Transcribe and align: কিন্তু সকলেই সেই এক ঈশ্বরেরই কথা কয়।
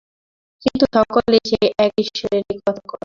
কিন্তু 0.61 0.85
সকলেই 0.95 1.43
সেই 1.45 1.67
এক 1.77 1.93
ঈশ্বরেরই 1.97 2.55
কথা 2.59 2.81
কয়। 2.87 2.99